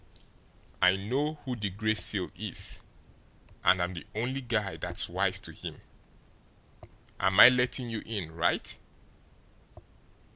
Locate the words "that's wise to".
4.77-5.51